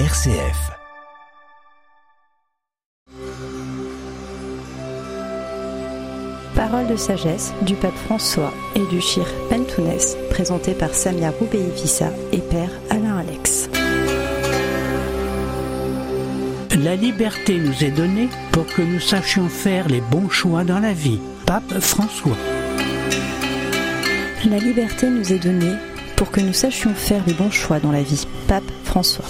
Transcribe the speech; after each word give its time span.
RCF. 0.00 0.72
Parole 6.56 6.88
de 6.88 6.96
sagesse 6.96 7.52
du 7.62 7.76
pape 7.76 7.94
François 7.94 8.52
et 8.74 8.84
du 8.92 9.00
Chir 9.00 9.24
Pentounès, 9.48 10.16
présenté 10.30 10.74
par 10.74 10.92
Samia 10.92 11.30
Boubeïfissa 11.30 12.10
et 12.32 12.38
Père 12.38 12.70
Alain 12.90 13.18
Alex. 13.18 13.70
La 16.82 16.96
liberté 16.96 17.56
nous 17.56 17.84
est 17.84 17.92
donnée 17.92 18.28
pour 18.50 18.66
que 18.66 18.82
nous 18.82 18.98
sachions 18.98 19.48
faire 19.48 19.86
les 19.86 20.00
bons 20.00 20.28
choix 20.28 20.64
dans 20.64 20.80
la 20.80 20.92
vie. 20.92 21.20
Pape 21.46 21.78
François. 21.78 22.36
La 24.50 24.58
liberté 24.58 25.08
nous 25.08 25.32
est 25.32 25.38
donnée 25.38 25.76
pour 26.16 26.32
que 26.32 26.40
nous 26.40 26.52
sachions 26.52 26.94
faire 26.94 27.22
les 27.28 27.34
bons 27.34 27.52
choix 27.52 27.78
dans 27.78 27.92
la 27.92 28.02
vie. 28.02 28.26
Pape 28.48 28.64
François. 28.82 29.24